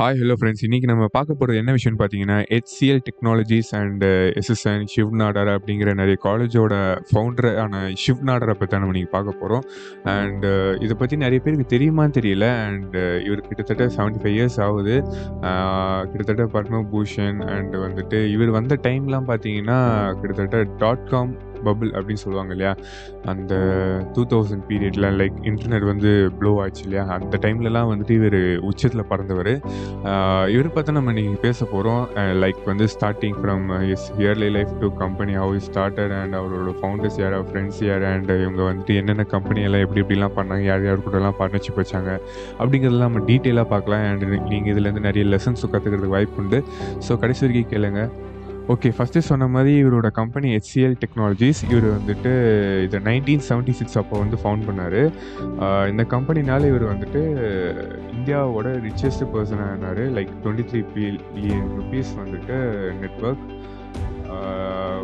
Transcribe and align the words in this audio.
Hi 0.00 0.18
hello 0.18 0.34
friends 0.34 0.62
இன்றைக்கி 0.64 0.86
நம்ம 0.86 1.06
பார்க்க 1.06 1.34
போகிறது 1.34 1.58
என்ன 1.58 1.72
விஷயம்னு 1.72 1.98
பார்த்தீங்கன்னா 1.98 2.36
HCL 2.50 3.00
technologies 3.08 3.70
and 3.74 4.04
SSN 4.40 4.86
Shiv 4.92 5.10
Nadar 5.12 5.50
அப்படிங்கிற 5.54 5.92
நிறைய 5.94 6.18
காலேஜோட 6.22 6.74
ஃபவுண்டரான 7.08 7.82
ஷிவ் 8.02 8.22
நாடரை 8.22 8.54
பற்றி 8.54 8.78
நம்ம 8.78 8.92
இன்றைக்கி 8.92 9.10
பார்க்க 9.10 9.40
போகிறோம் 9.40 9.66
அண்ட் 10.14 10.46
uh, 10.46 10.72
இதை 10.80 10.96
பற்றி 10.96 11.16
நிறைய 11.16 11.40
பேருக்கு 11.40 11.66
தெரியுமான்னு 11.74 12.16
தெரியல. 12.18 12.48
அண்ட் 12.68 12.96
uh, 12.96 13.18
இவர் 13.26 13.44
கிட்டத்தட்ட 13.48 13.90
செவன்ட்டி 13.96 14.22
ஃபைவ் 14.22 14.36
இயர்ஸ் 14.38 14.58
ஆகுது 14.68 14.96
கிட்டத்தட்ட 16.12 16.46
பத்மபூஷன் 16.56 17.40
அண்ட் 17.56 17.76
வந்துட்டு 17.76 18.20
இவர் 18.30 18.56
வந்த 18.58 18.80
டைம்லாம் 18.82 19.30
பார்த்தீங்கன்னா 19.32 19.78
கிட்டத்தட்ட 20.20 20.64
டாட் 20.78 21.06
காம் 21.08 21.34
பபுள் 21.66 21.90
அப்படின்னு 21.98 22.22
சொல்லுவாங்க 22.24 22.52
இல்லையா? 22.56 22.72
அந்த 23.32 23.54
டூ 24.16 24.24
தௌசண்ட் 24.32 24.64
பீரியடில் 24.70 25.08
லைக் 25.20 25.38
இன்டர்நெட் 25.50 25.86
வந்து 25.92 26.12
ப்ளோ 26.40 26.52
ஆச்சு 26.64 26.84
இல்லையா? 26.86 27.04
அந்த 27.16 27.40
டைம்லலாம் 27.46 27.90
வந்துட்டு 27.92 28.16
இவர் 28.20 28.38
உச்சத்தில் 28.70 29.04
பறந்தவர். 29.12 29.52
இவர் 30.56 30.70
பார்த்தா 30.76 30.96
நம்ம 30.98 31.14
இன்றைக்கி 31.14 31.40
பேச 31.46 31.68
போகிறோம் 31.72 32.02
லைக் 32.44 32.62
வந்து 32.72 32.88
starting 32.96 33.38
from 33.40 33.66
is 33.94 34.06
early 34.24 34.50
life 34.58 34.74
to 34.84 34.90
company 35.02 35.34
how 35.42 35.56
is 35.60 35.68
started 35.70 36.14
and 36.20 36.38
அவரோட 36.42 36.76
ஃபவுண்டர்ஸ் 36.82 37.18
யார் 37.24 37.36
ஃப்ரெண்ட்ஸ் 37.50 37.82
யார் 37.90 38.06
அண்ட் 38.12 38.32
இவங்க 38.44 38.62
வந்துட்டு 38.70 38.98
என்னென்ன 39.02 39.28
கம்பெனியெல்லாம் 39.34 39.68
எல்லாம் 39.70 39.84
எப்படி 39.86 40.02
எப்படிலாம் 40.04 40.36
பண்ணாங்க 40.38 40.64
யார் 40.70 40.86
யார் 40.86 41.04
கூடலாம் 41.04 41.36
பார்ட்னர்ஷிப் 41.40 41.78
வச்சாங்க 41.80 42.10
அப்படிங்கிறதெல்லாம் 42.60 43.10
நம்ம 43.10 43.22
டீட்டெயிலாக 43.30 43.66
பார்க்கலாம். 43.74 44.04
அண்ட் 44.10 44.24
நீங்கள் 44.52 44.72
இதுலேருந்து 44.72 45.06
நிறைய 45.08 45.24
லெசன்ஸ் 45.34 45.64
கற்றுக்கிறதுக்கு 45.72 46.16
வாய்ப்பு 46.16 46.40
உண்டு. 46.42 46.58
ஸோ 47.06 47.18
கடைசி 47.22 47.42
வரைக்கும் 47.44 47.70
கேளுங்க. 47.72 48.02
ஓகே 48.72 48.90
ஃபஸ்ட்டு 48.96 49.20
சொன்ன 49.28 49.46
மாதிரி 49.52 49.70
இவரோட 49.84 50.08
கம்பெனி 50.18 50.48
ஹெச்சிஎல் 50.56 50.94
டெக்னாலஜிஸ் 51.02 51.60
இவர் 51.68 51.86
வந்துட்டு 51.94 52.32
இதை 52.84 52.98
நைன்டீன் 53.08 53.42
செவன்ட்டி 53.48 53.74
சிக்ஸ் 53.78 53.98
அப்போ 54.00 54.16
வந்து 54.18 54.36
ஃபவுண்ட் 54.42 54.66
பண்ணார். 54.68 55.00
இந்த 55.90 56.02
கம்பெனினால 56.14 56.68
இவர் 56.72 56.84
வந்துட்டு 56.90 57.22
இந்தியாவோட 58.16 58.66
ரிச்சஸ்ட் 58.86 59.24
பர்சனாக 59.32 59.72
ஆனார். 59.74 60.02
Like 60.18 60.30
twenty 60.44 60.66
three 60.72 60.82
billion 60.94 61.66
rupees 61.78 62.12
வந்துட்டு 62.20 62.58
நெட்ஒர்க் 63.02 63.44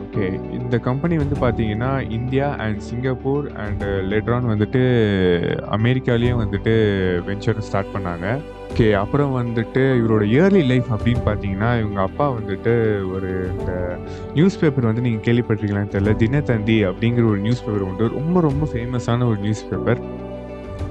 ஓகே. 0.01 0.27
இந்த 0.59 0.77
கம்பெனி 0.87 1.15
வந்து 1.21 1.37
பார்த்தீங்கன்னா 1.41 1.89
இந்தியா 2.17 2.47
அண்ட் 2.65 2.79
சிங்கப்பூர் 2.89 3.47
அண்டு 3.63 3.89
லெட்ரான் 4.13 4.51
வந்துட்டு 4.53 4.83
அமெரிக்காலேயும் 5.77 6.41
வந்துட்டு 6.43 6.75
வெஞ்சர் 7.29 7.67
ஸ்டார்ட் 7.69 7.95
பண்ணாங்க. 7.95 8.27
ஓகே 8.71 8.87
அப்புறம் 9.01 9.33
வந்துட்டு 9.39 9.83
இவரோட 10.01 10.23
இயர்லி 10.35 10.63
லைஃப் 10.71 10.89
அப்படின்னு 10.95 11.23
பார்த்தீங்கன்னா 11.29 11.71
இவங்க 11.83 12.01
அப்பா 12.09 12.27
வந்துட்டு 12.39 12.75
ஒரு 13.15 13.31
இந்த 13.55 13.73
நியூஸ் 14.37 14.59
பேப்பர் 14.61 14.89
வந்து 14.91 15.05
நீங்கள் 15.07 15.27
கேள்விப்பட்டிருக்கீங்களான்னு 15.29 15.95
தெரியல. 15.97 16.15
தினத்தந்தி 16.23 16.77
அப்படிங்கிற 16.91 17.27
ஒரு 17.33 17.41
நியூஸ் 17.47 17.65
பேப்பர் 17.67 17.87
உண்டு. 17.89 18.09
ரொம்ப 18.19 18.41
ரொம்ப 18.49 18.69
ஃபேமஸான 18.73 19.29
ஒரு 19.33 19.41
நியூஸ் 19.47 19.65
பேப்பர் 19.71 20.03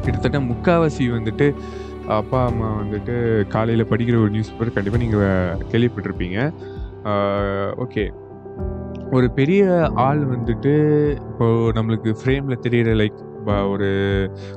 கிட்டத்தட்ட 0.05 0.39
முக்காவாசி 0.51 1.05
வந்துட்டு 1.17 1.47
அப்பா 2.19 2.39
அம்மா 2.49 2.67
வந்துட்டு 2.81 3.15
காலையில் 3.55 3.89
படிக்கிற 3.91 4.17
ஒரு 4.23 4.33
நியூஸ் 4.35 4.51
பேப்பர் 4.51 4.75
கண்டிப்பாக 4.75 5.03
நீங்கள் 5.05 5.57
கேள்விப்பட்டிருப்பீங்க 5.73 6.39
ஓகே. 7.85 8.05
ஒரு 9.11 9.31
பெரிய 9.31 9.89
ஆள் 9.95 10.27
வந்துட்டு 10.27 10.73
இப்போ 11.17 11.45
நம்மளுக்கு 11.47 12.15
ஃப்ரேமில் 12.23 12.63
தெரியிற 12.67 12.95
லைக் 12.95 13.69
ஒரு 13.69 13.89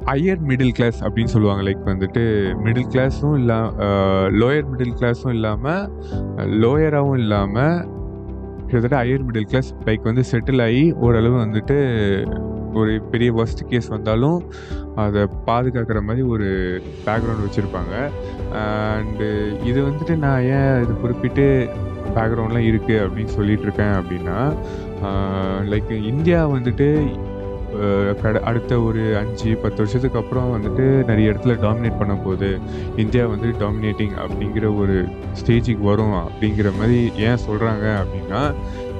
ஹையர் 0.06 0.38
மிடில் 0.48 0.72
கிளாஸ் 0.72 1.04
அப்படின்னு 1.04 1.24
சொல்லுவாங்க. 1.24 1.64
லைக் 1.64 1.86
வந்துட்டு 1.86 2.24
மிடில் 2.64 2.90
கிளாஸும் 2.90 3.38
இல்லாமல் 3.38 3.76
லோயர் 4.32 4.70
மிடில் 4.72 4.94
கிளாஸும் 5.00 5.30
இல்லாமல் 5.30 5.92
லோயராகவும் 6.38 7.18
இல்லாமல் 7.18 7.98
கிட்டத்தட்ட 8.70 9.04
ஹையர் 9.04 9.26
மிடில் 9.28 9.50
கிளாஸ் 9.50 9.70
லைக் 9.86 10.10
வந்து 10.10 10.24
செட்டில் 10.32 10.62
ஆகி 10.62 10.84
ஓரளவு 11.06 11.38
வந்துட்டு 11.46 11.78
ஒரு 12.74 12.92
பெரிய 13.12 13.30
ஒஸ்ட் 13.34 13.62
கேஸ் 13.70 13.88
வந்தாலும் 13.88 14.40
அதை 15.04 15.22
பாதுகாக்கிற 15.48 16.00
மாதிரி 16.02 16.24
ஒரு 16.34 16.48
பேக்ரவுண்ட் 17.06 17.46
வச்சுருப்பாங்க. 17.46 17.96
அண்டு 18.62 19.28
இது 19.64 19.80
வந்துட்டு 19.88 20.16
நான் 20.18 20.44
ஏன் 20.58 20.84
இது 20.84 20.94
குறிப்பிட்டு 21.02 21.46
பேக்ரவுண்ட்லாம் 22.16 22.68
இருக்குது 22.70 23.02
அப்படின்னு 23.06 23.36
சொல்லிகிட்ருக்கேன் 23.38 23.96
அப்படின்னா 24.00 24.38
லைக் 25.72 25.92
இந்தியா 26.12 26.48
வந்துட்டு 26.48 26.88
கட 28.22 28.40
அடுத்த 28.50 28.80
ஒரு 28.88 29.02
அஞ்சு 29.22 29.50
பத்து 29.64 29.80
வருஷத்துக்கு 29.82 30.20
அப்புறம் 30.22 30.52
வந்துட்டு 30.56 30.86
நிறைய 31.10 31.32
இடத்துல 31.32 31.56
டாமினேட் 31.66 32.00
பண்ண 32.02 32.14
போகுது. 32.26 32.52
இந்தியா 33.04 33.24
வந்து 33.34 33.50
டாமினேட்டிங் 33.64 34.16
அப்படிங்கிற 34.26 34.68
ஒரு 34.84 34.98
ஸ்டேஜுக்கு 35.42 35.90
வரும் 35.92 36.18
அப்படிங்கிற 36.26 36.72
மாதிரி 36.80 37.00
ஏன் 37.30 37.44
சொல்கிறாங்க 37.48 37.88
அப்படின்னா 38.04 38.44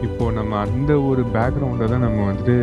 இப்போது 0.08 0.36
நம்ம 0.36 0.58
அந்த 0.66 0.92
ஒரு 1.08 1.22
பேக்ரவுண்டை 1.34 1.88
தான் 1.94 2.06
நம்ம 2.06 2.20
வந்துட்டு 2.28 2.56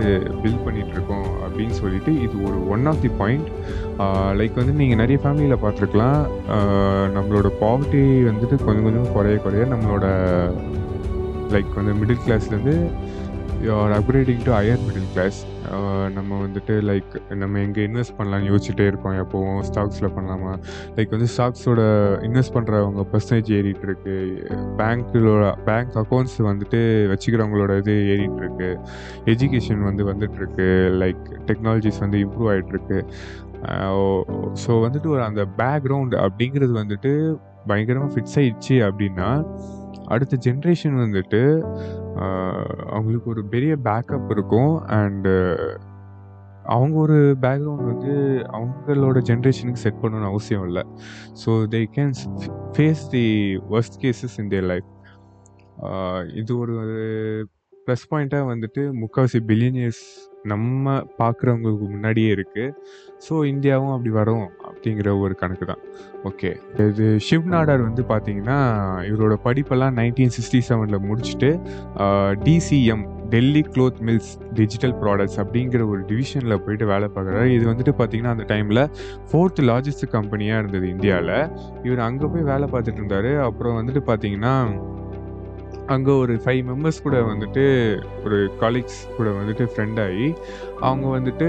பில்ட் 0.42 0.62
பண்ணிகிட்ருக்கோம் 0.66 1.26
அப்படின்னு 1.46 1.74
சொல்லிட்டு 1.80 2.12
இது 2.26 2.36
ஒரு 2.48 2.58
one 2.74 2.86
of 2.92 3.02
the 3.02 3.10
point 3.18 3.48
like 4.38 4.60
வந்து 4.60 4.74
நீங்கள் 4.80 5.00
நிறைய 5.02 5.18
ஃபேமிலியில் 5.24 5.62
பார்த்துருக்கலாம். 5.64 6.22
நம்மளோட 7.16 7.50
பாவர்ட்டி 7.64 8.02
வந்துட்டு 8.30 8.58
கொஞ்சம் 8.64 8.86
கொஞ்சம் 8.88 9.12
குறைய 9.16 9.38
குறைய 9.46 9.66
நம்மளோட 9.74 10.06
லைக் 11.54 11.76
வந்து 11.80 11.92
middle 12.00 12.24
கிளாஸ்லேருந்து 12.24 12.76
are 13.64 13.92
upgrading 13.92 14.42
to 14.44 14.52
higher 14.52 14.78
middle 14.78 15.06
class 15.12 15.46
நம்ம 16.14 16.46
வந்துட்டு 16.46 16.80
லைக் 16.80 17.34
நம்ம 17.34 17.58
எங்கே 17.58 17.86
இன்வெஸ்ட் 17.86 18.16
பண்ணலாம்னு 18.18 18.48
யோசிச்சுட்டே 18.50 18.86
இருக்கோம் 18.86 19.12
எப்போவும் 19.12 19.62
ஸ்டாக்ஸில் 19.62 20.14
பண்ணலாமா? 20.14 20.58
லைக் 20.96 21.10
வந்து 21.10 21.26
ஸ்டாக்ஸோட 21.26 21.80
இன்வெஸ்ட் 22.22 22.54
பண்ணுறவங்க 22.54 23.06
பர்சன்டேஜ் 23.12 23.52
ஏறிட்டு 23.52 23.80
இருக்கு. 23.80 24.46
பேங்க்கோட 24.76 25.64
பேங்க் 25.64 25.96
அக்கௌண்ட்ஸ் 25.96 26.38
வந்துட்டு 26.38 27.08
வச்சுக்கிறவங்களோட 27.14 27.78
இது 27.78 28.08
ஏறிட்டு 28.08 28.36
இருக்கு. 28.36 28.78
எஜுகேஷன் 29.24 29.82
வந்து 29.82 30.04
வந்துட்டு 30.04 30.34
இருக்கு. 30.34 30.90
லைக் 30.98 31.40
டெக்னாலஜிஸ் 31.46 31.98
வந்து 31.98 32.18
இம்ப்ரூவ் 32.18 32.52
ஆகிட்டுருக்கு 32.54 33.04
ஸோ 34.54 34.68
uh, 34.68 34.82
வந்துட்டு 34.82 35.06
ஒரு 35.06 35.22
அந்த 35.22 35.46
பேக்ரவுண்ட் 35.56 36.14
அப்படிங்கிறது 36.14 36.84
வந்துட்டு 36.84 37.38
பயங்கரமாக 37.66 38.12
ஃபிக்ஸ் 38.14 38.38
ஆயிடுச்சு 38.38 38.74
அப்படின்னா 38.74 39.46
அடுத்த 40.04 40.36
ஜென்ரேஷன் 40.36 40.96
வந்துட்டு 40.96 41.58
அவங்களுக்கு 42.94 43.28
ஒரு 43.34 43.42
பெரிய 43.54 43.72
பேக்கப் 43.88 44.30
இருக்கும். 44.34 44.72
அண்டு 44.98 45.34
அவங்க 46.74 46.96
ஒரு 47.04 47.18
பேக்ரவுண்ட் 47.42 47.88
வந்து 47.90 48.12
அவங்களோட 48.58 49.18
ஜென்ரேஷனுக்கு 49.30 49.82
செட் 49.84 50.00
பண்ணணும்னு 50.02 50.30
அவசியம் 50.32 50.64
இல்லை. 50.68 50.82
So 51.42 51.50
they 51.74 51.80
can 51.96 52.14
face 52.76 53.04
the 53.14 53.26
worst 53.74 53.98
cases 54.04 54.38
in 54.42 54.50
their 54.54 54.68
life 54.72 54.88
இது 56.40 56.52
ஒரு 56.62 56.76
ப்ளஸ் 57.86 58.06
பாயிண்ட்டாக 58.12 58.46
வந்துட்டு 58.52 58.82
முக்கால்வாசி 59.02 59.40
பில்லியனியர்ஸ் 59.50 60.04
நம்ம 60.52 60.94
பார்க்குறவங்களுக்கு 61.20 61.86
முன்னாடியே 61.94 62.30
இருக்குது 62.36 62.74
ஸோ 63.26 63.34
இந்தியாவும் 63.52 63.94
அப்படி 63.94 64.12
வரும். 64.20 64.46
அப்படிங்கிற 64.76 65.10
ஒரு 65.24 65.34
கணக்கு 65.42 65.66
தான். 65.72 65.82
ஓகே 66.28 66.50
இது 66.90 67.04
ஷிவ் 67.26 67.44
நாடார் 67.54 67.82
வந்து 67.88 68.02
பார்த்தீங்கன்னா 68.12 68.58
இவரோட 69.10 69.34
படிப்பெல்லாம் 69.44 69.94
நைன்டீன் 70.00 70.32
சிக்ஸ்டி 70.36 70.60
செவனில் 70.68 71.04
முடிச்சுட்டு 71.08 71.50
DCM 72.46 73.04
Delhi 73.34 73.62
cloth 73.74 74.00
mills 74.08 74.32
digital 74.58 74.94
products 75.02 75.38
அப்படிங்கிற 75.42 75.82
ஒரு 75.92 76.00
டிவிஷனில் 76.10 76.60
போயிட்டு 76.64 76.86
வேலை 76.92 77.06
பார்க்குறாரு. 77.14 77.48
இது 77.56 77.64
வந்துட்டு 77.72 77.94
பார்த்தீங்கன்னா 78.00 78.34
அந்த 78.36 78.44
டைமில் 78.52 78.82
ஃபோர்த் 79.30 79.62
லார்ஜஸ்ட் 79.70 80.04
கம்பெனியாக 80.16 80.60
இருந்தது 80.62 80.86
இந்தியாவில் 80.94 81.34
இவர் 81.86 82.06
அங்கே 82.08 82.28
போய் 82.34 82.48
வேலை 82.52 82.68
பார்த்துட்டு 82.74 83.02
இருந்தார். 83.02 83.30
அப்புறம் 83.48 83.78
வந்துட்டு 83.80 84.02
பார்த்தீங்கன்னா 84.10 84.54
அங்கே 85.94 86.12
ஒரு 86.22 86.34
ஃபைவ் 86.44 86.60
மெம்பர்ஸ் 86.68 87.02
கூட 87.02 87.16
வந்துட்டு 87.22 87.64
ஒரு 88.24 88.38
காலேஜ் 88.60 88.94
கூட 89.16 89.28
வந்துட்டு 89.40 89.64
ஃப்ரெண்ட் 89.72 89.98
ஆகி 90.04 90.28
அவங்க 90.88 91.06
வந்துட்டு 91.16 91.48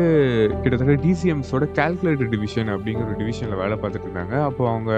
கிட்டத்தட்ட 0.62 0.96
டிசிஎம்ஸோட 1.06 1.66
கால்குலேட்டர் 1.80 2.32
டிவிஷன் 2.34 2.70
அப்படிங்கிற 2.76 3.08
ஒரு 3.08 3.18
டிவிஷனில் 3.22 3.62
வேலை 3.62 3.78
பார்த்துட்டு 3.82 4.08
இருந்தாங்க. 4.10 4.36
அப்போ 4.50 4.64
அவங்க 4.70 4.92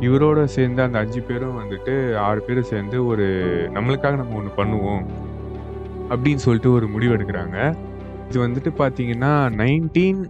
இவரோட 0.00 0.44
சேர்ந்து 0.56 0.82
அந்த 0.82 0.98
அஞ்சு 0.98 1.22
பேரும் 1.30 1.58
வந்துட்டு 1.62 1.94
ஆறு 2.26 2.42
பேரும் 2.48 2.70
சேர்ந்து 2.72 2.98
ஒரு 3.06 3.26
நம்மளுக்காக 3.76 4.20
நம்ம 4.22 4.36
ஒன்று 4.40 4.58
பண்ணுவோம் 4.60 5.04
அப்படின்னு 6.10 6.44
சொல்லிட்டு 6.46 6.72
ஒரு 6.72 6.88
முடிவு 6.96 7.16
எடுக்கிறாங்க. 7.16 7.58
இது 8.28 8.38
வந்துட்டு 8.46 8.70
பார்த்தீங்கன்னா 8.82 9.32
நைன்டீன் 9.62 10.20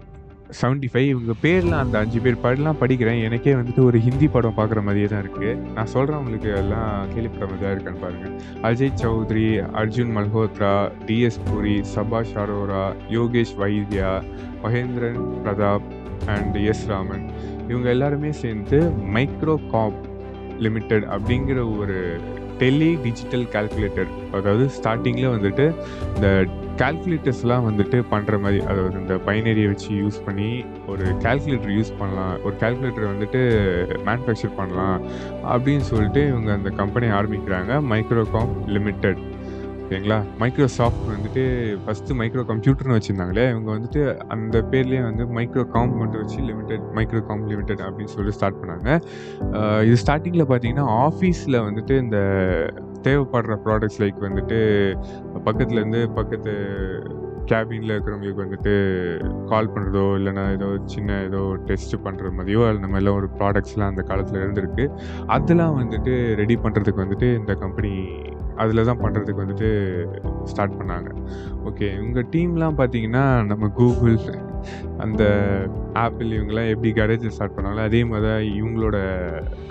செவன்ட்டி 0.59 0.89
ஃபைவ் 0.93 1.09
இவங்க 1.13 1.33
பேர்லாம் 1.43 1.83
அந்த 1.85 1.97
அஞ்சு 2.03 2.19
பேர் 2.25 2.37
படம்லாம் 2.45 2.79
படிக்கிறேன். 2.83 3.19
எனக்கே 3.27 3.53
வந்துட்டு 3.59 3.83
ஒரு 3.89 3.99
ஹிந்தி 4.07 4.29
படம் 4.35 4.57
பார்க்குற 4.59 4.81
மாதிரியே 4.87 5.09
தான் 5.13 5.23
இருக்குது 5.25 5.51
நான் 5.77 5.91
சொல்கிறேன் 5.95 6.21
உங்களுக்கு 6.21 6.51
எல்லாம் 6.61 7.11
கேள்விப்பட்ட 7.13 7.47
மாதிரி 7.47 7.65
தான் 7.65 7.75
இருக்கான்னு 7.75 8.03
பாருங்கள் 8.05 8.35
அஜய் 8.69 8.95
சௌத்ரி 9.03 9.47
அர்ஜுன் 9.83 10.13
மல்ஹோத்ரா 10.17 10.73
டிஎஸ் 11.09 11.41
பூரி 11.49 11.77
சபாஷ் 11.95 12.35
அரோரா 12.43 12.85
யோகேஷ் 13.17 13.55
வைத்யா 13.63 14.11
மகேந்திரன் 14.65 15.21
பிரதாப் 15.45 15.89
அண்ட் 16.37 16.57
எஸ் 16.73 16.87
ராமன். 16.93 17.27
இவங்க 17.71 17.89
எல்லாருமே 17.97 18.33
சேர்ந்து 18.43 18.79
மைக்ரோ 19.17 19.57
காப் 19.75 20.01
லிமிடெட் 20.67 21.05
அப்படிங்கிற 21.17 21.59
ஒரு 21.79 21.99
டெலி 22.63 22.89
டிஜிட்டல் 23.03 23.45
கால்குலேட்டர் 23.55 24.09
அதாவது 24.39 24.65
ஸ்டார்டிங்கில் 24.79 25.35
வந்துட்டு 25.35 25.67
இந்த 26.15 26.29
கால்குலேட்டர்ஸ்லாம் 26.81 27.67
வந்துட்டு 27.69 27.99
பண்ணுற 28.11 28.41
மாதிரி 28.41 28.59
அதாவது 28.65 28.97
இந்த 29.01 29.15
பைனரியை 29.15 29.67
வச்சு 29.67 29.89
யூஸ் 30.03 30.19
பண்ணி 30.25 30.65
ஒரு 30.87 31.05
கால்குலேட்டர் 31.25 31.75
யூஸ் 31.79 31.93
பண்ணலாம். 31.99 32.43
ஒரு 32.45 32.55
கால்குலேட்டர் 32.61 33.11
வந்துட்டு 33.13 33.41
மேனுஃபேக்சர் 34.09 34.55
பண்ணலாம் 34.57 34.99
அப்படின்னு 35.55 35.87
சொல்லிட்டு 35.93 36.23
இவங்க 36.29 36.53
அந்த 36.53 36.71
கம்பெனி 36.71 37.07
ஆரம்பிக்கிறாங்க. 37.07 37.73
மைக்ரோகாம் 37.93 38.53
லிமிடெட் 38.67 39.28
ஓகேங்களா? 39.89 40.17
மைக்ரோசாஃப்ட் 40.41 41.05
வந்துட்டு 41.13 41.43
ஃபஸ்ட்டு 41.85 42.17
மைக்ரோ 42.19 42.43
கம்ப்யூட்டர்னு 42.51 42.97
வச்சுருந்தாங்களே 42.97 43.45
இவங்க 43.53 43.69
வந்துட்டு 43.77 44.01
அந்த 44.35 44.57
பேர்லேயே 44.73 45.03
வந்து 45.07 45.25
மைக்ரோ 45.37 45.63
காம் 45.75 45.95
மட்டும் 46.01 46.21
வச்சு 46.23 46.41
லிமிடெட் 46.49 46.85
மைக்ரோ 46.97 47.21
காம் 47.29 47.45
லிமிடெட் 47.53 47.83
அப்படின்னு 47.87 48.15
சொல்லி 48.17 48.33
ஸ்டார்ட் 48.39 48.59
பண்ணாங்க. 48.63 48.89
இது 49.87 49.97
ஸ்டார்டிங்கில் 50.03 50.47
பார்த்தீங்கன்னா 50.51 50.87
ஆஃபீஸில் 51.07 51.59
வந்துட்டு 51.69 51.97
இந்த 52.05 52.19
தேவைப்படுற 53.07 53.57
ப்ராடக்ட்ஸ் 53.67 54.01
லைக் 54.03 54.21
வந்துட்டு 54.27 54.59
பக்கத்துலேருந்து 55.47 56.03
பக்கத்து 56.19 56.53
கேபினில் 57.51 57.93
இருக்கிறவங்களுக்கு 57.95 58.45
வந்துட்டு 58.47 58.73
கால் 59.51 59.73
பண்ணுறதோ 59.75 60.03
இல்லைனா 60.19 60.43
ஏதோ 60.57 60.67
சின்ன 60.95 61.21
ஏதோ 61.29 61.41
டெஸ்ட் 61.69 61.95
பண்ணுற 62.07 62.33
மாதிரியோ 62.39 62.63
அந்த 62.73 62.89
மாதிரிலாம் 62.93 63.19
ஒரு 63.21 63.31
ப்ராடக்ட்ஸ்லாம் 63.39 63.93
அந்த 63.93 64.03
காலத்தில் 64.11 64.43
இருந்திருக்கு. 64.45 64.87
அதெல்லாம் 65.37 65.79
வந்துட்டு 65.83 66.15
ரெடி 66.43 66.57
பண்ணுறதுக்கு 66.67 67.05
வந்துட்டு 67.05 67.31
இந்த 67.41 67.55
கம்பெனி 67.65 67.93
அதில் 68.63 68.87
தான் 68.89 69.03
பண்ணுறதுக்கு 69.03 69.43
வந்துட்டு 69.45 69.69
ஸ்டார்ட் 70.51 70.79
பண்ணாங்க. 70.79 71.11
ஓகே 71.69 71.89
உங்கள் 72.05 72.29
டீம்லாம் 72.35 72.79
பார்த்தீங்கன்னா 72.81 73.25
நம்ம 73.51 73.69
கூகுள் 73.81 74.19
அந்த 75.05 75.23
ஆப்பிள் 76.05 76.31
இவங்கெல்லாம் 76.37 76.71
எப்படி 76.73 76.91
கரேஜில் 77.01 77.35
ஸ்டார்ட் 77.37 77.57
பண்ணாங்களோ 77.57 77.85
அதே 77.89 78.01
மாதிரி 78.11 78.27
தான் 78.29 78.47
இவங்களோட 78.61 78.99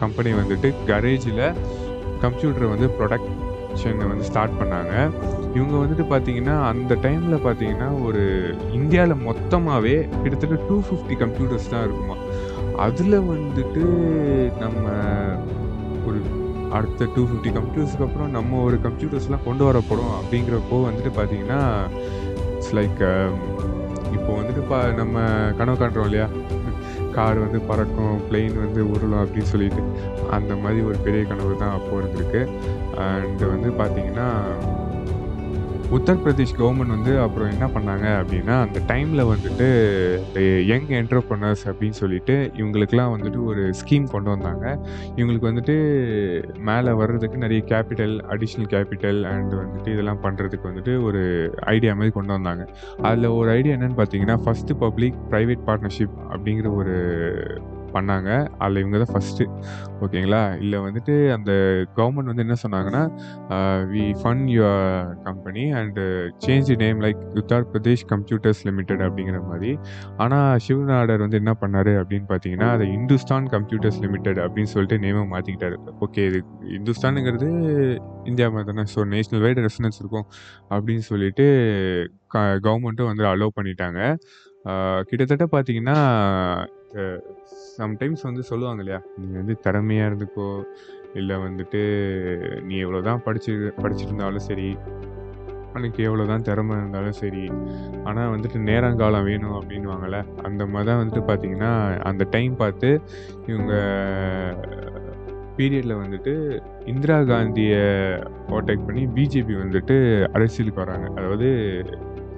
கம்பெனி 0.04 0.32
வந்துட்டு 0.42 0.70
கரேஜில் 0.92 1.44
கம்ப்யூட்டரை 2.24 2.70
வந்து 2.74 2.88
ப்ரொடக்ஷனை 3.00 4.06
வந்து 4.12 4.28
ஸ்டார்ட் 4.30 4.60
பண்ணாங்க. 4.62 4.94
இவங்க 5.58 5.76
வந்துட்டு 5.82 6.06
பார்த்தீங்கன்னா 6.14 6.56
அந்த 6.72 6.94
டைமில் 7.06 7.44
பார்த்தீங்கன்னா 7.46 7.90
ஒரு 8.08 8.24
இந்தியாவில் 8.80 9.24
மொத்தமாகவே 9.28 9.96
கிட்டத்தட்ட 10.22 10.58
டூ 10.70 10.78
ஃபிஃப்டி 10.88 11.18
கம்ப்யூட்டர்ஸ் 11.24 11.72
தான் 11.74 11.86
இருக்குமா. 11.88 12.18
அதில் 12.86 13.18
வந்துட்டு 13.34 13.84
நம்ம 14.64 14.84
ஒரு 16.08 16.20
அடுத்த 16.78 17.08
டூ 17.16 17.22
ஃபிஃப்டி 17.28 17.52
கம்ப்யூட்டர்ஸ்க்கு 17.58 18.06
அப்புறம் 18.08 18.32
நம்ம 18.38 18.62
ஒரு 18.68 18.78
கம்ப்யூட்டர்ஸ்லாம் 18.84 19.46
கொண்டு 19.46 19.64
வர 19.66 19.78
போகிறோம் 19.90 20.16
அப்படிங்கிறப்போ 20.20 20.80
வந்துட்டு 20.88 21.12
பார்த்தீங்கன்னா 21.18 21.62
இட்ஸ் 22.56 22.76
லைக் 22.78 23.02
um, 23.10 23.36
இப்போ 24.18 24.32
வந்துட்டு 24.38 24.62
பா 24.70 24.78
நம்ம 25.00 25.18
கனவு 25.58 25.78
காண்றோம் 25.78 26.08
இல்லையா? 26.10 26.28
கார் 27.16 27.38
வந்து 27.44 27.60
பறக்கும் 27.70 28.18
பிளெயின் 28.28 28.58
வந்து 28.64 28.82
உருளும் 28.94 29.22
அப்படின்னு 29.22 29.52
சொல்லிட்டு 29.52 29.82
அந்த 30.32 30.54
மாதிரி 30.56 30.80
ஒரு 30.90 30.98
பெரிய 31.06 31.22
கனவு 31.24 31.54
தான் 31.62 31.76
அப்போது 31.78 32.00
இருந்திருக்கு. 32.02 32.42
அண்ட் 33.06 33.44
வந்து 33.54 33.70
பார்த்தீங்கன்னா 33.80 34.28
உத்தரப்பிரதேஷ் 35.92 36.56
கவர்மெண்ட் 36.58 36.94
வந்து 36.96 37.20
அப்புறம் 37.20 37.50
என்ன 37.50 37.68
பண்ணாங்க 37.68 38.06
அப்படின்னா 38.22 38.56
அந்த 38.66 38.80
டைமில் 38.88 39.22
வந்துட்டு 39.30 39.68
இந்த 40.28 40.40
யங் 40.66 40.88
என்டர்பிரனர்ஸ் 40.88 41.64
அப்படின்னு 41.66 41.98
சொல்லிட்டு 42.00 42.52
இவங்களுக்கெல்லாம் 42.58 43.14
வந்துட்டு 43.16 43.46
ஒரு 43.46 43.74
ஸ்கீம் 43.82 44.10
கொண்டு 44.10 44.30
வந்தாங்க. 44.30 44.80
இவங்களுக்கு 45.16 45.50
வந்துட்டு 45.52 45.76
மேலே 46.60 46.92
வர்றதுக்கு 46.92 47.38
நிறைய 47.38 47.64
கேபிட்டல் 47.68 48.16
அடிஷ்னல் 48.30 48.70
கேபிட்டல் 48.70 49.24
அண்ட் 49.24 49.54
வந்துட்டு 49.54 49.88
இதெல்லாம் 49.88 50.24
பண்ணுறதுக்கு 50.24 50.70
வந்துட்டு 50.72 51.04
ஒரு 51.04 51.24
ஐடியா 51.60 51.94
மாதிரி 51.94 52.10
கொண்டு 52.10 52.34
வந்தாங்க. 52.34 52.66
அதில் 53.02 53.26
ஒரு 53.26 53.50
ஐடியா 53.50 53.76
என்னென்னு 53.76 54.00
பார்த்தீங்கன்னா 54.02 54.38
ஃபஸ்ட்டு 54.46 54.78
பப்ளிக் 54.80 55.14
ப்ரைவேட் 55.30 55.66
பார்ட்னர்ஷிப் 55.66 56.18
அப்படிங்கிற 56.30 56.76
ஒரு 56.76 56.96
பண்ணாங்க. 57.96 58.30
அதில் 58.64 58.82
இவங்க 58.84 58.98
தான் 59.04 59.14
ஃபஸ்ட்டு 59.14 59.46
ஓகேங்களா? 60.06 60.42
இல்லை 60.64 60.78
வந்துட்டு 60.86 61.14
அந்த 61.36 61.52
கவர்மெண்ட் 61.98 62.32
வந்து 62.32 62.46
என்ன 62.46 62.58
சொன்னாங்கன்னா 62.64 63.04
we 63.94 64.04
fund 64.22 64.48
your 64.56 65.14
company 65.28 65.64
and 65.80 66.04
change 66.46 66.72
name 66.84 67.02
like 67.06 67.22
Uttar 67.42 67.68
Pradesh 67.74 68.06
computers 68.14 68.62
limited 68.70 69.04
அப்படிங்கிற 69.08 69.40
மாதிரி. 69.52 69.72
ஆனால் 70.26 70.60
சிவநாடர் 70.68 71.24
வந்து 71.26 71.42
என்ன 71.44 71.54
பண்ணார் 71.64 71.92
அப்படின்னு 72.02 72.30
பார்த்தீங்கன்னா 72.34 72.70
அதை 72.76 72.88
இந்துஸ்தான் 72.98 73.48
கம்ப்யூட்டர்ஸ் 73.56 74.02
லிமிடெட் 74.06 74.42
அப்படின்னு 74.46 74.74
சொல்லிட்டு 74.76 75.02
நேமை 75.06 75.26
மாற்றிக்கிட்டாரு 75.34 75.78
ஓகே 76.08 76.24
இது 76.30 76.42
இந்துஸ்தானுங்கிறது 76.78 77.50
இந்தியா 78.30 78.48
மாதிரி 78.54 78.70
தானே. 78.72 78.86
ஸோ 78.94 79.02
நேஷ்னல் 79.16 79.44
வைடு 79.46 79.66
ரெசனன்ஸ் 79.68 80.00
இருக்கும் 80.02 80.28
அப்படின்னு 80.76 81.04
சொல்லிட்டு 81.12 81.46
க 82.34 82.38
கவர்மெண்ட்டும் 82.66 83.10
வந்து 83.12 83.24
அலோவ் 83.32 83.58
பண்ணிட்டாங்க. 83.58 84.00
கிட்டத்தட்ட 85.10 85.46
பார்த்தீங்கன்னா 85.54 85.98
சம்டைம்ஸ் 87.78 88.22
வந்து 88.24 88.44
சொல்லுவாங்க 88.44 88.82
இல்லையா? 88.82 89.02
நீ 89.18 89.38
வந்து 89.38 89.60
திறமையாக 89.62 90.10
இருந்துக்கோ 90.10 90.48
இல்லை 91.14 91.36
வந்துட்டு 91.38 91.82
நீ 92.64 92.78
எவ்வளோ 92.78 93.02
தான் 93.02 93.24
படிச்சு 93.24 93.52
படிச்சிருந்தாலும் 93.82 94.38
சரி 94.38 94.76
உனக்கு 95.76 96.04
எவ்வளோ 96.04 96.26
தான் 96.26 96.42
திறமை 96.42 96.78
இருந்தாலும் 96.78 97.12
சரி 97.12 97.44
ஆனால் 98.04 98.30
வந்துட்டு 98.30 98.60
நேரங்காலம் 98.60 99.24
வேணும் 99.24 99.54
அப்படின்வாங்கள்ல 99.54 100.20
அந்த 100.44 100.66
மாதிரி 100.66 100.86
தான் 100.86 101.00
வந்துட்டு 101.02 101.24
பார்த்தீங்கன்னா 101.28 101.72
அந்த 102.04 102.24
டைம் 102.30 102.56
பார்த்து 102.56 102.90
இவங்க 103.48 103.74
பீரியடில் 105.58 106.02
வந்துட்டு 106.02 106.34
இந்திரா 106.86 107.24
காந்தியை 107.24 107.84
ஓவர்டேக் 108.50 108.86
பண்ணி 108.86 109.08
பிஜேபி 109.08 109.54
வந்துட்டு 109.60 109.96
அரசியலுக்கு 110.34 110.80
வராங்க. 110.80 111.08
அதாவது 111.16 111.48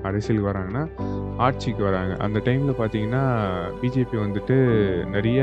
அரசியலுக்கு 0.08 0.52
வராங்கன்னா 0.52 0.84
ஆட்சிக்கு 1.46 1.84
வராங்க. 1.84 2.14
அந்த 2.26 2.38
டைமில் 2.46 2.80
பார்த்தீங்கன்னா 2.82 3.24
பிஜேபி 3.82 4.18
வந்துட்டு 4.26 4.58
நிறைய 5.16 5.40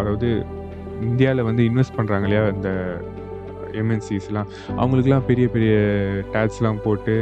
அதாவது 0.00 0.30
இந்தியாவில் 1.08 1.48
வந்து 1.48 1.62
இன்வெஸ்ட் 1.68 1.96
பண்ணுறாங்க 1.98 2.26
இல்லையா 2.28 2.44
இந்த 2.56 2.70
எம்என்சிஸ்லாம் 3.80 4.50
அவங்களுக்குலாம் 4.80 5.28
பெரிய 5.30 5.46
பெரிய 5.54 5.74
டேக்ஸ்லாம் 6.34 6.82
போட்டு 6.84 7.16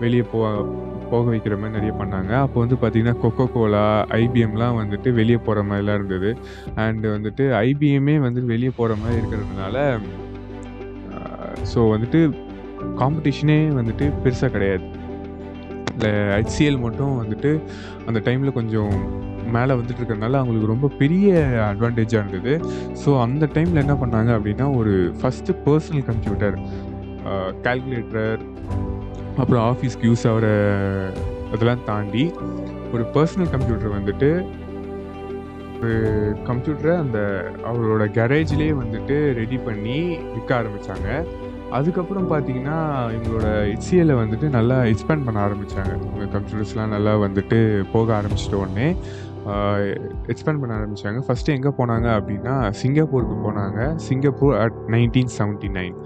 வெளியே 0.00 0.24
போ 0.32 0.38
போக 1.10 1.24
வைக்கிற 1.32 1.54
மாதிரி 1.60 1.76
நிறைய 1.76 1.92
பண்ணாங்க. 2.00 2.32
அப்போ 2.44 2.56
வந்து 2.62 2.76
பார்த்திங்கன்னா 2.80 3.16
கொக்கோ 3.22 3.44
கோலா 3.52 3.84
ஐபிஎம்லாம் 4.18 4.78
வந்துட்டு 4.80 5.08
வெளியே 5.18 5.38
போகிற 5.46 5.62
மாதிரிலாம் 5.68 5.98
இருந்தது. 6.00 6.30
அண்டு 6.84 7.06
வந்துட்டு 7.16 7.44
ஐபிஎம்மே 7.66 8.16
வந்துட்டு 8.24 8.52
வெளியே 8.54 8.72
போகிற 8.76 8.96
மாதிரி 9.02 9.20
இருக்கிறதுனால 9.20 9.86
ஸோ 11.72 11.80
வந்துட்டு 11.92 12.20
காம்படிஷனே 13.00 13.58
வந்துட்டு 13.78 14.06
பெருசாக 14.24 14.50
கிடையாது. 14.56 14.84
இந்த 15.96 16.08
ஹெச்சிஎல் 16.36 16.78
மட்டும் 16.78 17.14
வந்துட்டு 17.22 17.50
அந்த 18.08 18.18
டைமில் 18.26 18.56
கொஞ்சம் 18.58 18.94
மேலே 19.54 19.72
வந்துட்டு 19.78 20.00
இருக்கிறதுனால 20.00 20.38
அவங்களுக்கு 20.40 20.72
ரொம்ப 20.72 20.88
பெரிய 21.00 21.26
அட்வான்டேஜாக 21.70 22.22
இருந்தது. 22.22 22.52
ஸோ 23.02 23.10
அந்த 23.24 23.44
டைமில் 23.54 23.82
என்ன 23.84 23.94
பண்ணாங்க 24.02 24.30
அப்படின்னா 24.38 24.66
ஒரு 24.76 24.94
ஃபஸ்ட்டு 25.20 25.56
பர்சனல் 25.66 26.06
கம்ப்யூட்டர் 26.10 26.56
கால்குலேட்டர் 27.66 28.42
அப்புறம் 29.40 29.62
ஆஃபீஸ்க்கு 29.70 30.08
யூஸ் 30.10 30.26
ஆகிற 30.32 30.48
அதெல்லாம் 31.52 31.84
தாண்டி 31.90 32.24
ஒரு 32.94 33.04
பர்சனல் 33.14 33.50
கம்ப்யூட்டர் 33.54 33.96
வந்துட்டு 33.98 34.30
ஒரு 35.78 35.94
கம்ப்யூட்டரை 36.48 36.94
அந்த 37.04 37.18
அவரோட 37.70 38.04
கேரேஜ்லேயே 38.18 38.74
வந்துட்டு 38.82 39.16
ரெடி 39.40 39.58
பண்ணி 39.66 39.98
விற்க 40.34 40.50
ஆரம்பித்தாங்க 40.60 41.08
அதுக்கப்புறம் 41.72 42.26
பார்த்தீங்கன்னா 42.32 42.78
இவங்களோட 43.14 43.46
ஹெச்சிஎல்ல 43.70 44.14
வந்துட்டு 44.22 44.48
நல்லா 44.48 44.76
எக்ஸ்பேண்ட் 44.90 45.24
பண்ண 45.26 45.38
ஆரம்பித்தாங்க 45.46 45.92
இவங்க 46.00 46.26
கம்ப்யூட்டர்ஸ்லாம் 46.34 46.94
நல்லா 46.96 47.12
வந்துட்டு 47.26 47.58
போக 47.94 48.14
ஆரம்பிச்சிட்ட 48.18 48.58
உடனே 48.64 48.88
எக்ஸ்பேண்ட் 50.32 50.60
பண்ண 50.60 50.72
ஆரம்பித்தாங்க 50.78 51.20
ஃபஸ்ட்டு 51.26 51.54
எங்கே 51.56 51.72
போனாங்க 51.78 52.06
அப்படின்னா 52.18 52.54
சிங்கப்பூருக்கு 52.80 53.36
போனாங்க. 53.46 53.96
Singapore 53.96 54.56
at 54.62 54.78
nineteen 54.94 55.32
seventy 55.38 55.68
nine 55.78 55.96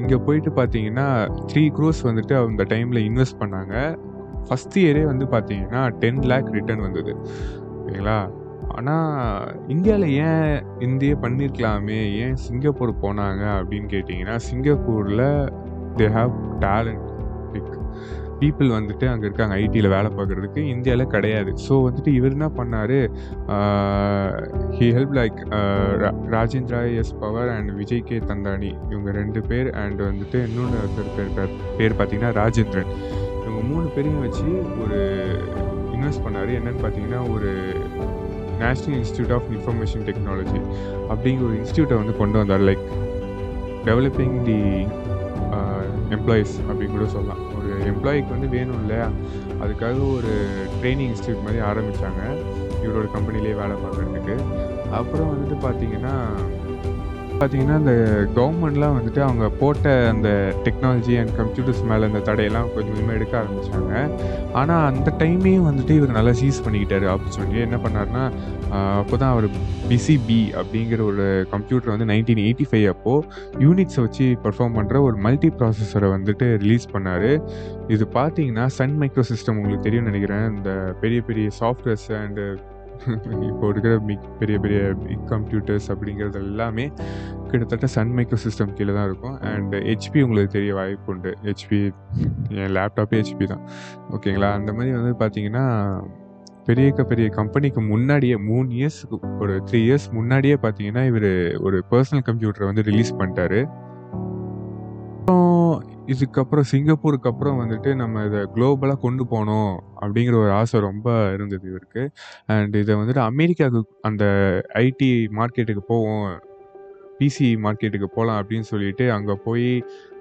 இங்கே 0.00 0.18
போயிட்டு 0.26 0.52
பார்த்தீங்கன்னா 0.60 1.08
த்ரீ 1.52 1.64
க்ரோஸ் 1.78 2.00
வந்துட்டு 2.10 2.36
அந்த 2.44 2.64
டைமில் 2.72 3.02
இன்வெஸ்ட் 3.08 3.40
பண்ணாங்க. 3.42 3.74
ஃபஸ்ட் 4.48 4.78
இயரே 4.84 5.04
வந்து 5.12 5.26
பார்த்தீங்கன்னா 5.34 5.82
டென் 6.00 6.22
லேக் 6.32 6.48
ரிட்டர்ன் 6.56 6.80
வந்தது. 6.80 7.14
ஓகேங்களா 7.80 8.18
ஆனால் 8.76 9.54
இந்தியாவில் 9.68 10.08
ஏன் 10.26 10.52
இந்திய 10.78 11.14
பண்ணியிருக்கலாமே 11.22 12.00
ஏன் 12.24 12.36
சிங்கப்பூர் 12.46 13.00
போனாங்க 13.04 13.44
அப்படின்னு 13.58 13.88
கேட்டிங்கன்னா 13.94 14.36
சிங்கப்பூரில் 14.48 15.26
they 15.98 16.08
have 16.18 16.34
talent 16.66 17.08
like 17.54 17.72
people 18.38 18.70
வந்துட்டு 18.76 19.06
அங்கே 19.10 19.26
இருக்காங்க 19.26 19.54
ஐடியில் 19.64 19.88
வேலை 19.94 20.08
பார்க்குறதுக்கு. 20.16 20.60
இந்தியாவில் 20.72 21.12
கிடையாது. 21.12 21.50
ஸோ 21.66 21.74
வந்துட்டு 21.86 22.10
இவர் 22.18 22.34
என்ன 22.36 22.48
பண்ணார்? 22.56 22.96
He 24.76 24.86
help 24.96 25.14
like 25.18 25.38
Rajendra 26.36 26.80
S 27.02 27.14
Pawar 27.22 27.52
and 27.56 27.70
Vijay 27.80 28.04
K 28.08 28.18
Thadani. 28.30 28.72
இவங்க 28.92 29.12
ரெண்டு 29.20 29.42
பேர் 29.50 29.70
அண்ட் 29.82 30.02
வந்துட்டு 30.10 30.40
இன்னொன்று 30.48 30.82
ஒருத்தர் 30.82 31.14
பேர் 31.16 31.54
பேர் 31.78 31.98
பார்த்திங்கன்னா 32.00 32.00
பார்த்தீங்கன்னா 32.00 32.32
ராஜேந்திரன். 32.42 32.92
இவங்க 33.44 33.62
மூணு 33.70 33.86
பேரையும் 33.96 34.24
வச்சு 34.26 34.48
ஒரு 34.84 35.00
இன்வெஸ்ட் 35.96 36.24
பண்ணார். 36.26 36.52
என்னன்னு 36.58 36.82
பார்த்தீங்கன்னா 36.84 37.22
ஒரு 37.36 37.52
national 38.62 38.98
institute 39.00 39.32
of 39.36 39.48
information 39.54 40.04
technology 40.08 40.60
அப்படிங்கிற 41.12 41.46
ஒரு 41.48 41.56
இன்ஸ்டியூட்டை 41.62 41.96
வந்து 42.02 42.16
கொண்டு 42.16 42.38
வந்தார். 42.38 42.60
லைக் 42.60 42.84
டெவலப்பிங் 43.88 44.36
தி 44.42 44.60
எம்ப்ளாயீஸ் 46.14 46.54
அப்படின்னு 46.68 46.94
கூட 46.96 47.06
சொல்லலாம். 47.06 47.42
ஒரு 47.56 47.70
எம்ப்ளாயிக்கு 47.90 48.34
வந்து 48.36 48.48
வேணும் 48.48 48.80
இல்லையா? 48.80 49.08
அதுக்காக 49.62 49.98
ஒரு 50.16 50.32
ட்ரைனிங் 50.80 51.10
இன்ஸ்டியூட் 51.10 51.44
மாதிரி 51.44 51.60
ஆரம்பித்தாங்க 51.70 52.22
இவரோட 52.84 53.06
கம்பெனிலே 53.16 53.54
வேலை 53.60 53.76
பார்க்குறதுக்கு. 53.84 54.34
அப்புறம் 54.98 55.30
வந்துட்டு 55.32 55.56
பார்த்தீங்கன்னா 55.66 56.14
பார்த்தீங்கன்னா, 57.44 57.78
இந்த 57.78 57.94
கவர்மெண்ட்லாம் 58.36 58.96
வந்துட்டு 58.98 59.20
அவங்க 59.20 59.48
போட்ட 59.48 60.08
அந்த 60.08 60.28
டெக்னாலஜி 60.66 61.14
அண்ட் 61.20 61.32
கம்ப்யூட்டர்ஸ் 61.40 61.82
மேலே 61.90 62.04
இந்த 62.10 62.20
தடையெல்லாம் 62.28 62.68
கொஞ்சம் 62.74 62.92
கொஞ்சமாக 62.92 63.16
எடுக்க 63.18 63.34
ஆரம்பிச்சாங்க. 63.40 63.92
ஆனால் 64.52 64.84
அந்த 64.90 65.14
டைமையும் 65.18 65.66
வந்துட்டு 65.70 65.90
இவர் 65.90 66.16
நல்லா 66.18 66.32
சீஸ் 66.32 66.62
பண்ணிக்கிட்டாரு. 66.66 67.06
ஆப்பர்ச்சுனிட்டி 67.14 67.60
என்ன 67.68 67.76
பண்ணாருன்னா, 67.76 68.24
அப்போ 69.00 69.16
தான் 69.16 69.32
அவர் 69.34 69.48
பிசிபி 69.88 70.40
அப்படிங்கிற 70.60 71.00
ஒரு 71.04 71.46
கம்ப்யூட்டர் 71.50 71.92
வந்து 71.94 72.08
1985 72.12 72.86
அப்போ 72.94 73.24
யூனிட்ஸை 73.64 74.00
வச்சு 74.00 74.36
பெர்ஃபார்ம் 74.44 74.76
பண்ணுற 74.78 75.02
ஒரு 75.02 75.16
மல்டி 75.16 75.50
ப்ராசஸரை 75.58 76.10
வந்துட்டு 76.16 76.58
ரிலீஸ் 76.64 76.86
பண்ணார். 76.92 77.30
இது 77.88 78.06
பார்த்தீங்கன்னா, 78.18 78.66
சன் 78.66 78.96
மைக்ரோ 79.00 79.24
சிஸ்டம் 79.32 79.56
உங்களுக்கு 79.56 79.86
தெரியும்னு 79.88 80.10
நினைக்கிறேன். 80.12 80.46
இந்த 80.56 80.70
பெரிய 81.00 81.20
பெரிய 81.20 81.48
சாஃப்ட்வேர்ஸ் 81.60 82.08
அண்டு 82.22 82.46
இப்போ 83.48 83.68
இருக்கிற 83.68 83.98
மிக் 84.00 84.38
பெரிய 84.38 84.58
பெரிய 84.58 84.94
பிக் 85.06 85.26
கம்ப்யூட்டர்ஸ் 85.30 85.86
அப்படிங்கிறது 85.94 86.34
எல்லாமே 86.34 86.92
கிட்டத்தட்ட 87.50 87.86
சன் 87.86 88.12
மைக்ரோ 88.16 88.38
சிஸ்டம் 88.44 88.72
கீழே 88.72 88.92
தான் 88.92 89.04
இருக்கும். 89.04 89.40
அண்ட் 89.40 89.74
ஹெச்பி 89.74 90.22
உங்களுக்கு 90.22 90.52
தெரிய 90.52 90.74
வாய்ப்பு 90.74 91.12
உண்டு 91.12 91.36
ஹெச்பி 91.42 91.80
என் 92.50 92.72
லேப்டாப்பே 92.76 93.20
ஹெச்பி 93.20 93.46
தான். 93.46 93.62
ஓகேங்களா? 94.10 94.52
அந்த 94.52 94.72
மாதிரி 94.72 94.94
வந்து 94.96 95.14
பார்த்தீங்கன்னா, 95.24 95.64
பெரிய 96.64 96.90
க 96.90 97.04
பெரிய 97.04 97.28
கம்பெனிக்கு 97.28 97.80
முன்னாடியே 97.80 98.36
மூணு 98.36 98.68
இயர்ஸ்க்கு 98.68 99.16
ஒரு 99.38 99.62
த்ரீ 99.70 99.80
இயர்ஸ் 99.88 100.06
முன்னாடியே 100.12 100.56
பார்த்தீங்கன்னா, 100.62 101.04
இவர் 101.06 101.30
ஒரு 101.60 101.84
பர்சனல் 101.90 102.26
கம்ப்யூட்டரை 102.26 102.64
வந்து 102.64 102.82
ரிலீஸ் 102.82 103.14
பண்ணிட்டாரு. 103.18 103.60
இதுக்கப்புறம் 106.12 106.66
சிங்கப்பூருக்கு 106.70 107.28
அப்புறம் 107.30 107.60
வந்துட்டு 107.60 107.90
நம்ம 108.00 108.24
இதை 108.28 108.40
குளோபலாக 108.54 108.98
கொண்டு 109.04 109.22
போகணும் 109.32 109.74
அப்படிங்கிற 110.02 110.34
ஒரு 110.44 110.52
ஆசை 110.60 110.80
ரொம்ப 110.88 111.08
இருந்தது 111.34 111.64
இவருக்கு. 111.70 112.02
அண்ட் 112.54 112.74
இதை 112.82 112.94
வந்துட்டு 113.00 113.22
அமெரிக்காவுக்கு 113.30 113.94
அந்த 114.08 114.24
ஐடி 114.86 115.10
மார்க்கெட்டுக்கு 115.38 115.84
போவோம். 115.92 116.26
பிசி 117.20 117.48
மார்க்கெட்டுக்கு 117.64 118.08
போகலாம் 118.16 118.40
அப்படின்னு 118.40 118.66
சொல்லிட்டு 118.72 119.04
அங்கே 119.16 119.36
போய் 119.46 119.68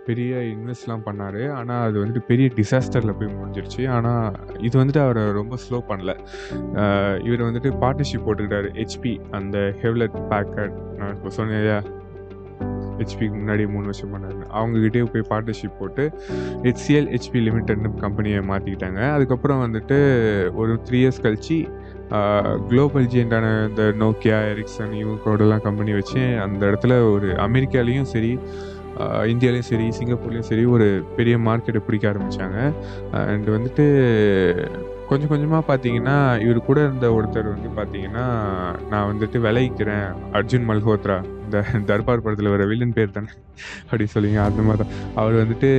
பெரிய 0.08 0.32
இன்வெஸ்ட்லாம் 0.54 1.04
பண்ணார் 1.06 1.42
ஆனால் 1.58 1.84
அது 1.88 1.96
வந்துட்டு 2.02 2.24
பெரிய 2.30 2.48
டிசாஸ்டரில் 2.58 3.18
போய் 3.20 3.36
முடிஞ்சிருச்சு. 3.36 3.82
ஆனால் 3.96 4.34
இது 4.68 4.76
வந்துட்டு 4.82 5.02
அவரை 5.04 5.24
ரொம்ப 5.40 5.58
ஸ்லோ 5.66 5.80
பண்ணல. 5.92 6.14
இவர் 7.28 7.48
வந்துட்டு 7.50 7.72
பார்ட்னர்ஷிப் 7.84 8.26
போட்டுக்கிட்டாரு. 8.28 8.72
ஹெச்பி 8.80 9.14
அந்த 9.40 9.58
ஹெவ்லெட் 9.84 10.18
பேக்கர்ட் 10.32 10.76
நான் 11.00 11.14
இப்போ 11.18 11.32
சொன்னேன் 11.38 11.62
இல்லையா? 11.62 11.80
ஹெச்பிக்கு 13.00 13.36
முன்னாடி 13.40 13.64
மூணு 13.68 13.86
வருஷம் 13.86 14.14
பண்ணாங்க. 14.14 14.44
அவங்ககிட்டயே 14.60 15.06
போய் 15.14 15.30
பார்ட்னர்ஷிப் 15.32 15.80
போட்டு 15.80 16.04
ஹெச்சிஎல் 16.64 17.10
ஹெச்பி 17.14 17.42
லிமிடெட்ன்னு 17.48 17.92
கம்பெனியை 18.00 18.40
மாற்றிக்கிட்டாங்க 18.52 19.02
அதுக்கப்புறம் 19.12 19.64
வந்துட்டு 19.66 19.98
ஒரு 20.54 20.74
த்ரீ 20.90 21.00
இயர்ஸ் 21.04 21.24
கழிச்சு 21.24 21.58
குளோபல் 22.70 23.06
ஜியண்டான 23.06 23.46
இந்த 23.70 23.84
நோக்கியா 24.00 24.38
எரிக்சன் 24.52 24.94
இவங்களோடலாம் 25.02 25.62
கம்பெனி 25.62 25.92
வச்சு 25.94 26.22
அந்த 26.38 26.62
இடத்துல 26.66 27.12
ஒரு 27.12 27.28
அமெரிக்காலேயும் 27.48 28.10
சரி, 28.14 28.32
இந்தியாலேயும் 29.34 29.70
சரி, 29.70 29.88
சிங்கப்பூர்லேயும் 30.00 30.50
சரி 30.50 30.66
ஒரு 30.66 30.88
பெரிய 31.16 31.38
மார்க்கெட்டை 31.38 31.82
பிடிக்க 31.86 32.12
ஆரம்பித்தாங்க 32.12 32.60
அண்ட் 33.32 33.48
வந்துட்டு 33.50 33.86
கொஞ்சம் 35.10 35.32
கொஞ்சமாக 35.32 35.64
பார்த்தீங்கன்னா, 35.70 36.16
இவர் 36.44 36.68
கூட 36.70 36.80
இருந்த 36.88 37.08
ஒருத்தர் 37.18 37.54
வந்து 37.54 37.70
பார்த்தீங்கன்னா, 37.80 38.26
நான் 38.92 39.10
வந்துட்டு 39.12 39.38
விளைக்கிறேன் 39.48 40.08
அர்ஜுன் 40.40 40.68
மல்ஹோத்ரா 40.70 41.18
இந்த 41.46 41.60
தர்பார் 41.92 42.26
படத்தில் 42.26 42.54
வர 42.54 42.66
வில்லன் 42.72 42.98
பேர் 42.98 43.16
தானே 43.18 43.32
அப்படி 43.86 44.06
சொல்லிங்க 44.16 44.42
அந்த 44.50 44.62
மாதிரி 44.68 44.84
தான். 44.84 44.94
அவர் 45.22 45.36
வந்துட்டு 45.42 45.72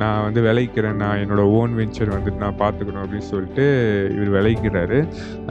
நான் 0.00 0.22
வந்து 0.26 0.40
விளைக்கிறேன் 0.46 1.00
நான் 1.02 1.22
என்னோட 1.22 1.42
ஓன் 1.56 1.72
வெஞ்சர் 1.78 2.12
வந்துட்டு 2.14 2.42
நான் 2.44 2.60
பார்த்துக்கணும் 2.60 3.02
அப்படின்னு 3.02 3.30
சொல்லிட்டு 3.32 3.64
இவர் 4.16 4.30
விளைக்கிறாரு 4.36 4.98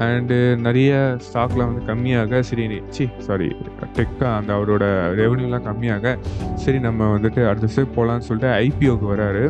அண்டு 0.05 0.37
நிறைய 0.67 0.93
ஸ்டாக்லாம் 1.25 1.69
வந்து 1.71 1.83
கம்மியாக 1.89 2.39
சரி 2.49 2.65
சி 2.95 3.05
சாரி 3.27 3.49
டெக்கா 3.97 4.29
அந்த 4.37 4.51
அவரோட 4.57 4.85
ரெவன்யூலாம் 5.21 5.67
கம்மியாக, 5.69 6.15
சரி 6.63 6.79
நம்ம 6.87 7.11
வந்துட்டு 7.17 7.43
அடுத்த 7.49 7.69
ஸ்டெப் 7.75 7.95
போகலான்னு 7.99 8.27
சொல்லிட்டு 8.29 8.51
ஐபிஓக்கு 8.65 9.07
வராரு. 9.13 9.45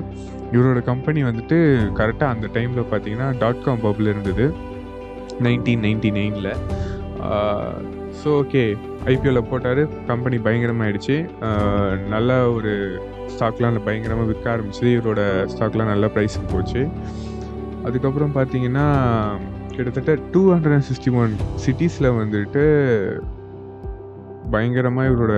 இவரோட 0.52 0.84
கம்பெனி 0.84 1.24
வந்துட்டு 1.24 1.58
கரெக்டாக 2.00 2.34
அந்த 2.34 2.48
டைமில் 2.54 2.90
பார்த்தீங்கன்னா, 2.92 3.38
டாட் 3.38 3.64
காம் 3.64 3.84
பப்பில் 3.84 4.08
இருந்தது. 4.08 4.46
நைன்டீன் 5.40 5.84
நைன்டி 5.86 6.12
நைனில் 6.12 6.52
ஸோ 8.20 8.30
ஓகே. 8.42 8.64
ஐபிஓல 9.06 9.42
போட்டார் 9.50 9.82
கம்பெனி 10.06 10.38
பயங்கரமாயிடுச்சு. 10.38 11.16
அ 11.42 11.50
நல்ல 12.10 12.52
ஒரு 12.52 12.72
ஸ்டாக்லாம் 13.34 13.84
பயங்கரமாக 13.84 14.28
விற்க 14.28 14.46
ஆரம்பிச்சு 14.56 14.86
இவரோட 14.98 15.22
ஸ்டாக்லாம் 15.54 15.92
நல்ல 15.94 16.08
ப்ரைஸுக்கு 16.08 16.50
போச்சு. 16.52 16.82
அதுக்கப்புறம் 17.86 18.36
பார்த்தீங்கன்னா, 18.36 18.88
கிட்டத்தட்ட 19.76 20.14
டூ 20.32 20.42
ஹண்ட்ரட் 20.54 20.88
சிக்ஸ்டி 20.90 21.12
ஒன் 21.14 21.34
சிட்டிஸில் 21.66 22.16
வந்துட்டு 22.18 22.64
பயங்கரமாக 24.52 25.10
இவரோட 25.10 25.36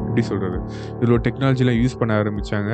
எப்படி 0.00 0.22
சொல்கிறது 0.22 0.58
இதில் 0.96 1.10
ஒரு 1.10 1.22
டெக்னாலஜிலாம் 1.28 1.78
யூஸ் 1.82 1.98
பண்ண 1.98 2.22
ஆரம்பிச்சாங்க. 2.22 2.72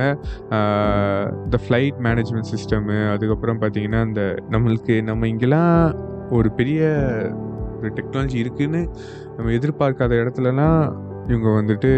இந்த 1.44 1.58
ஃப்ளைட் 1.64 1.98
மேனேஜ்மெண்ட் 2.06 2.50
சிஸ்டமு 2.52 2.96
அதுக்கப்புறம் 3.12 3.60
பார்த்தீங்கன்னா, 3.60 4.00
இந்த 4.06 4.22
நம்மளுக்கு 4.50 5.02
நம்ம 5.02 5.26
இங்கெல்லாம் 5.26 5.94
ஒரு 6.30 6.50
பெரிய 6.52 6.80
ஒரு 7.78 7.90
டெக்னாலஜி 7.90 8.38
இருக்குதுன்னு 8.44 8.80
நம்ம 9.36 9.50
எதிர்பார்க்காத 9.50 10.14
இடத்துலலாம் 10.22 10.80
இவங்க 11.28 11.48
வந்துட்டு 11.48 11.90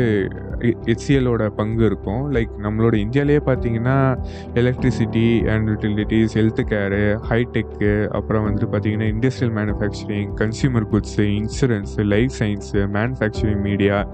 எ 0.60 1.48
பங்கு 1.56 1.84
இருக்கும். 1.84 2.34
லைக் 2.34 2.48
நம்மளோட 2.62 2.94
இந்தியாவிலேயே 2.94 3.40
பார்த்தீங்கன்னா, 3.46 4.24
electricity 4.54 5.48
and 5.48 5.68
utilities 5.68 6.28
health 6.34 6.60
care, 6.64 7.20
hitech 7.28 8.08
அப்புறம் 8.08 8.46
வந்துட்டு 8.46 8.62
பார்த்தீங்கன்னா, 8.62 9.06
industrial 9.06 9.52
manufacturing, 9.52 10.28
consumer 10.36 10.86
goods, 10.92 11.16
insurance 11.16 12.04
life 12.04 12.30
science 12.38 12.72
manufacturing 12.72 13.60
media, 13.60 14.08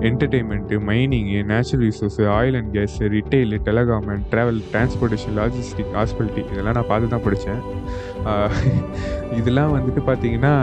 entertainment 0.00 0.80
mining, 0.86 1.44
natural 1.44 1.88
resource 1.88 2.20
oil 2.20 2.56
and 2.56 2.76
gas 2.76 2.98
retail 2.98 3.60
telecom 3.64 4.06
and 4.06 4.24
travel 4.30 4.62
transportation, 4.72 5.36
logistic, 5.36 5.94
hospitality 5.94 6.50
இதெல்லாம் 6.52 6.74
நான் 6.74 6.86
பார்த்து 6.88 7.08
தான் 7.08 7.22
படித்தேன் 7.22 7.78
இதெல்லாம் 9.36 9.76
வந்துட்டு 9.76 10.00
பார்த்தீங்கன்னா, 10.06 10.54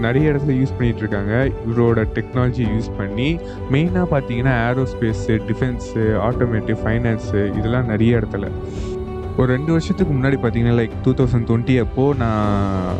நிறைய 0.00 0.30
இடத்துல 0.30 0.52
யூஸ் 0.52 0.74
பண்ணிகிட்ருக்காங்க 0.78 1.04
இருக்காங்க. 1.06 1.50
இவரோட 1.68 2.06
டெக்னாலஜி 2.14 2.64
யூஸ் 2.76 2.96
பண்ணி 2.96 3.38
மெயினாக 3.72 4.06
பார்த்தீங்கன்னா, 4.10 4.54
ஏரோஸ்பேஸு, 4.68 5.40
டிஃபென்ஸு, 5.48 6.14
ஆட்டோமேட்டிவ், 6.18 6.76
ஃபைனான்ஸு 6.84 7.56
இதெல்லாம் 7.56 7.86
நிறைய 7.86 8.16
இடத்துல. 8.16 8.48
ஒரு 9.36 9.52
ரெண்டு 9.52 9.72
வருஷத்துக்கு 9.72 10.14
முன்னாடி 10.14 10.36
பார்த்தீங்கன்னா, 10.42 10.74
லைக் 10.80 10.90
2020 11.04 11.78
அப்போ 11.80 12.14
நான் 12.18 12.94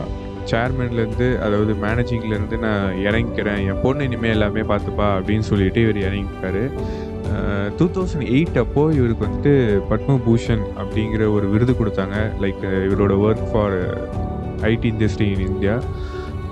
சேர்மன்லேருந்து 0.44 1.38
அதாவது 1.38 1.72
மேனேஜிங்லேருந்து 1.72 2.58
நான் 2.58 2.92
இறங்கிக்கிறேன். 2.92 3.66
என் 3.66 3.80
பொண்ணு 3.82 4.04
இனிமேல் 4.04 4.30
எல்லாமே 4.30 4.60
பார்த்துப்பா 4.60 5.08
அப்படின்னு 5.18 5.38
சொல்லிட்டு 5.38 5.80
இவரு 5.80 6.04
இறங்கிக்கிட்டாரு. 6.08 6.70
அ 7.34 7.70
2008 7.78 8.58
அப்போ 8.58 8.92
இவருக்கு 8.92 9.26
வந்துட்டு 9.26 9.82
பத்மபூஷன் 9.92 10.62
அப்படிங்கிற 10.78 11.32
ஒரு 11.32 11.48
விருது 11.48 11.72
கொடுத்தாங்க 11.72 12.32
லைக் 12.40 12.62
இவரோட 12.62 13.14
work 13.26 13.50
for 13.52 13.98
IT 14.62 14.92
industry 14.92 15.38
in 15.38 15.46
India. 15.46 15.80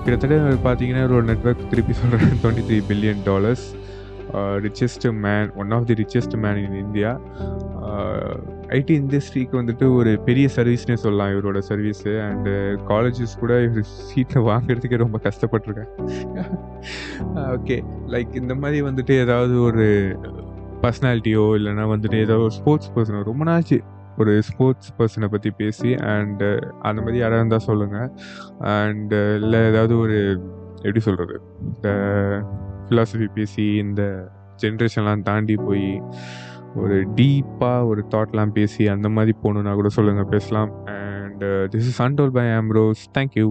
கிட்டத்தட்ட 0.05 0.71
பார்த்தீங்கன்னா, 0.71 1.05
ஒரு 1.05 1.23
நெட்வொர்க் 1.23 1.71
திருப்பி 1.71 1.93
சொல்கிறேன் 1.93 2.39
twenty 2.43 2.71
three 2.71 2.83
billion 2.89 3.25
dollars. 3.25 3.75
Richest 4.35 5.13
man 5.13 5.53
one 5.53 5.71
of 5.71 5.87
the 5.87 5.95
richest 5.95 6.37
man 6.37 6.57
in 6.57 6.79
India. 6.79 7.21
IT 8.69 8.93
இண்டஸ்ட்ரிக்கு 9.01 9.53
வந்துட்டு 9.53 9.95
ஒரு 9.95 10.21
பெரிய 10.25 10.49
சர்வீஸ்னே 10.57 10.95
சொல்லலாம் 10.95 11.29
இவரோட 11.29 11.63
சர்வீஸு. 11.69 12.13
அண்டு 12.29 12.79
காலேஜஸ் 12.89 13.39
கூட 13.41 13.63
இவர் 13.63 13.83
சீட்டை 13.83 14.43
வாங்குறதுக்கே 14.43 14.97
ரொம்ப 14.97 15.21
கஷ்டப்பட்டிருக்கேன் 15.23 15.91
ஓகே. 17.35 17.77
லைக் 18.13 18.35
இந்த 18.35 18.55
மாதிரி 18.55 18.83
வந்துட்டு 18.83 19.11
ஏதாவது 19.11 19.63
ஒரு 19.63 19.87
uh, 20.23 20.27
பர்சனாலிட்டியோ 20.83 21.45
இல்லைனா 21.59 21.85
வந்துட்டு 21.95 22.21
ஏதோ 22.21 22.37
ஒரு 22.37 22.51
ஸ்போர்ட்ஸ் 22.51 22.93
பர்சனோ 22.97 23.23
ரொம்ப 23.25 23.45
நாச்சு 23.45 23.79
ஒரு 24.19 24.33
ஸ்போர்ட்ஸ் 24.43 24.91
பர்சனை 24.99 25.29
பற்றி 25.29 25.51
பேசி 25.51 25.91
அண்டு 26.13 26.49
uh, 26.51 26.67
அந்த 26.81 26.99
மாதிரி 27.03 27.19
யாராவது 27.19 27.43
இருந்தால் 27.43 27.69
சொல்லுங்கள் 27.69 28.11
அண்டு 28.75 29.19
uh, 29.21 29.35
இல்லை 29.39 29.61
ஏதாவது 29.71 29.95
ஒரு 29.99 30.19
எப்படி 30.79 31.03
சொல்கிறது 31.09 31.37
இந்த 31.67 31.89
ஃபிலாசபி 32.85 33.29
பேசி 33.35 33.67
இந்த 33.77 34.03
ஜென்ரேஷன்லாம் 34.63 35.23
தாண்டி 35.23 35.57
போய் 35.57 35.89
ஒரு 36.75 36.97
டீப்பாக 37.17 37.89
ஒரு 37.91 38.03
தாட்லாம் 38.15 38.53
பேசி 38.53 38.85
அந்த 38.89 39.09
மாதிரி 39.09 39.33
போகணுன்னா 39.43 39.75
கூட 39.75 39.91
சொல்லுங்கள் 39.99 40.33
பேசலாம். 40.35 40.73
And 40.97 41.45
this 41.73 41.89
is 41.91 42.03
untold 42.03 42.37
by 42.39 42.47
Ambrose 42.53 43.05
thank 43.19 43.37
you. 43.43 43.49